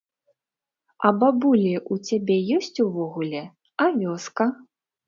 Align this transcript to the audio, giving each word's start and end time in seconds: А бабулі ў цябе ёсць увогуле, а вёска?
А 1.09 1.11
бабулі 1.25 1.73
ў 1.81 1.93
цябе 2.09 2.37
ёсць 2.59 2.77
увогуле, 2.87 3.47
а 3.87 3.93
вёска? 4.01 4.53